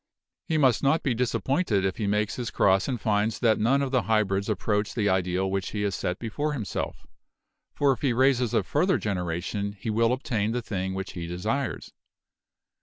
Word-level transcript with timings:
He 0.47 0.57
must 0.57 0.81
not 0.81 1.03
be 1.03 1.13
disappointed 1.13 1.85
if 1.85 1.97
he 1.97 2.07
makes 2.07 2.35
his 2.35 2.49
cross 2.49 2.87
and 2.87 2.99
finds 2.99 3.37
that 3.37 3.59
none 3.59 3.83
of 3.83 3.91
the 3.91 4.01
hybrids 4.01 4.49
approach 4.49 4.95
the 4.95 5.07
ideal 5.09 5.51
which 5.51 5.69
he 5.73 5.83
has 5.83 5.93
set 5.93 6.17
before 6.17 6.53
himself; 6.53 7.05
for 7.75 7.91
if 7.91 8.01
he 8.01 8.11
raises 8.11 8.55
a 8.55 8.63
further 8.63 8.97
gener 8.97 9.31
ation 9.31 9.73
he 9.73 9.91
will 9.91 10.11
obtain 10.11 10.53
the 10.53 10.61
thing 10.63 10.95
which 10.95 11.11
he 11.11 11.27
desires. 11.27 11.93